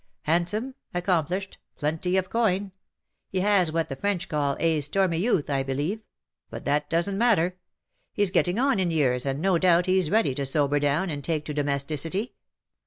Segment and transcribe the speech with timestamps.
[0.23, 2.71] Handsome, accomplished, plenty of coin.
[3.29, 6.01] He has had what the French call a stormy youth, I believe;
[6.49, 7.59] but that doesn^t matter.
[8.11, 11.45] He's getting on in years, and no doubt he's ready to sober clown, and take
[11.45, 12.33] to domesticity.